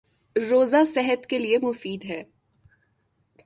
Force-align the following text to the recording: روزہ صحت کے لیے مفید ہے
روزہ 0.35 0.83
صحت 0.93 1.25
کے 1.25 1.39
لیے 1.39 1.57
مفید 1.57 2.05
ہے 2.05 2.23